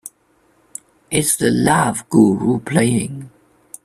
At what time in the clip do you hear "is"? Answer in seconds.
1.11-1.37